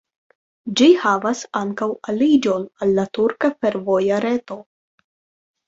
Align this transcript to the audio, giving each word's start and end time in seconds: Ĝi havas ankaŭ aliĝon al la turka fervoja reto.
Ĝi 0.79 0.87
havas 1.03 1.41
ankaŭ 1.59 1.89
aliĝon 2.13 2.67
al 2.87 2.95
la 3.01 3.07
turka 3.21 3.53
fervoja 3.61 4.21
reto. 4.29 4.61